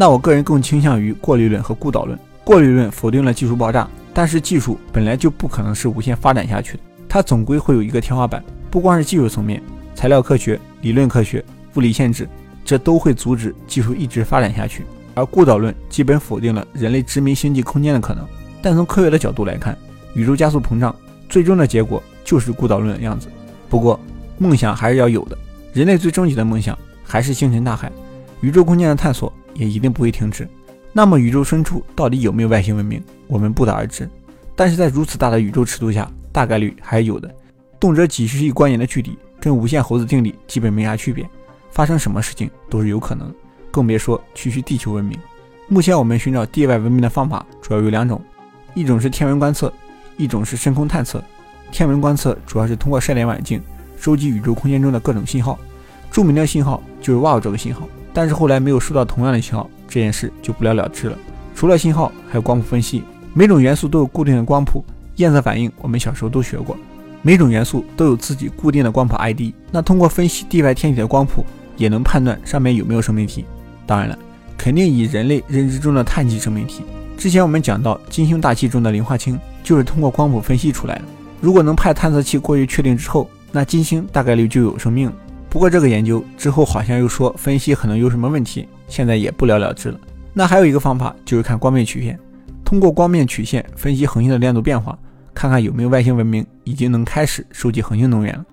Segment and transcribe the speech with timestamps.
[0.00, 2.16] 那我个人更倾向于过滤论和孤岛论。
[2.44, 8.40] 过滤论否定了技术爆炸，但是技术本来就不可能是无限发展下去的，它总归会有一个天花板。
[8.70, 9.60] 不光是技术层面，
[9.96, 12.28] 材料科学、理论科学、物理限制，
[12.64, 14.84] 这都会阻止技术一直发展下去。
[15.16, 18.24] 而孤岛论基本否定了人类殖民星际空间的可能。
[18.62, 19.76] 但从科学的角度来看，
[20.14, 20.94] 宇宙加速膨胀，
[21.28, 23.26] 最终的结果就是孤岛论的样子。
[23.68, 23.98] 不过，
[24.38, 25.36] 梦想还是要有的。
[25.72, 27.90] 人类最终极的梦想还是星辰大海，
[28.42, 30.48] 宇宙空间的探索也一定不会停止。
[30.90, 34.08] 那么，宇宙深处到底有没有外星文明，我们不得而知。
[34.56, 37.30] 但是在如此大的宇宙尺度下，大概率还是有的。
[37.78, 41.28] 动辄几十亿光年的距离，跟无限猴子定理基本没啥区别，
[41.70, 43.32] 发生什么事情都是有可能。
[43.70, 45.16] 更别说区区地球文明。
[45.68, 48.20] 目前我们寻找地外文明的方法主要有两种，
[48.74, 49.72] 一种是天文观测，
[50.16, 51.22] 一种是深空探测。
[51.70, 53.62] 天文观测主要是通过射电望远镜
[53.98, 55.58] 收集宇宙空间中的各种信号，
[56.10, 57.86] 著名的信号就是 WOW 这个信号。
[58.12, 59.68] 但是后来没有收到同样的信号。
[59.88, 61.16] 这件事就不了了之了。
[61.54, 63.02] 除了信号，还有光谱分析。
[63.32, 64.84] 每种元素都有固定的光谱，
[65.16, 66.76] 焰色反应我们小时候都学过。
[67.22, 69.52] 每种元素都有自己固定的光谱 ID。
[69.72, 71.44] 那通过分析地外天体的光谱，
[71.76, 73.44] 也能判断上面有没有生命体。
[73.86, 74.18] 当然了，
[74.56, 76.82] 肯定以人类认知中的碳基生命体。
[77.16, 81.02] 之前我们讲到金星大气中的磷化氢，就是通过光谱分析出来的。
[81.40, 85.12] 如果能派探测器过去确定之后，那金星大概率就有生命了。
[85.50, 88.68] 不过这个研究之后好像又说分析可能有什么问题。
[88.86, 90.00] 现在也不了了之了。
[90.32, 92.18] 那还有一个方法，就是看光面曲线，
[92.64, 94.98] 通过光面曲线分析恒星的亮度变化，
[95.34, 98.44] 看看有没有外星文明已经能开始收集恒星能源了。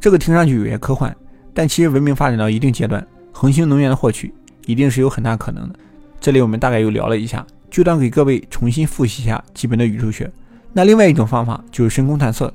[0.00, 1.14] 这个听上去有些科幻，
[1.52, 4.34] 但其实文明发展到一定阶段，恒星能源的获取
[4.66, 5.76] 一定是有很大可能的。
[6.20, 10.28] 这里我们大概又聊了一下，就当给各位重新复习一下基本的宇宙学。
[10.72, 12.52] 那另外一种方法就是深空探测，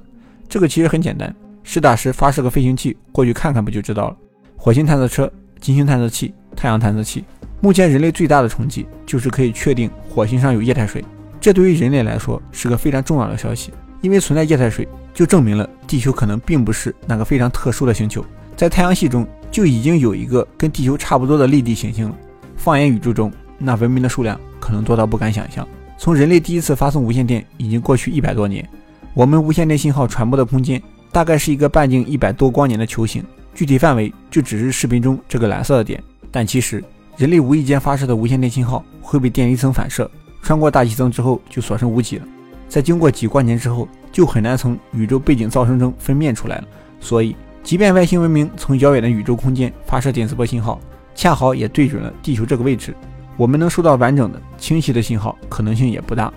[0.50, 1.34] 这个其实很简单，
[1.72, 4.17] 实打实发射个飞行器过去看看不就知道了。
[4.58, 6.34] 火星探测车、金星探测器。
[6.56, 7.23] 太阳探测器，
[7.62, 11.06] 目前人类最大的成绩就是可以确定火星上有液态水，
[11.40, 18.25] 这对于人类来说是个非常重要的消息，因为存在液态水就证明了地球可能并不是那个非常特殊的星球，
[18.58, 22.16] 在太阳系中就已经有一个跟地球差不多的立地行星了。
[22.58, 25.66] 放眼宇宙中，那文明的数量可能多到不敢想象。
[25.97, 28.68] 从人类第一次发送无线电已经过去一百多年，
[29.13, 30.81] 我们无线电信号传播的空间
[31.12, 36.02] 大概是一个半径一百多光年的球形，具体范围就只是视频中这个蓝色的点。
[36.31, 36.84] 但其实，
[37.18, 40.09] 人类无意间发射的无线电信号会被电离层反射，
[40.42, 42.25] 穿过大气层之后就所剩无几了。
[42.68, 46.64] 在经过几光年之后，就很难从宇宙背景噪声中分辨出来了。
[47.00, 50.80] 所以，即便外星文明从遥远的宇宙空间发射电磁波信号，
[51.16, 52.96] 恰好也对准了地球这个位置，
[53.36, 56.31] 我们能收到完整的、清晰的信号可能性也不大，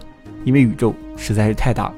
[0.44, 1.94] 因为宇宙实在是太大了。